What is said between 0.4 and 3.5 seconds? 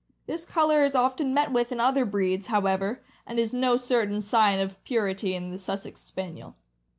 color is often met with in other breeds, however, and